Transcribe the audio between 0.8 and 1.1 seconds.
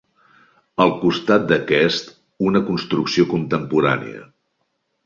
Al